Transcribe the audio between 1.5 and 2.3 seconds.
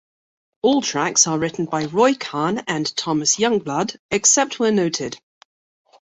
by Roy